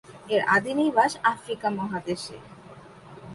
[0.33, 2.37] এর আদি নিবাস আফ্রিকা মহাদেশে।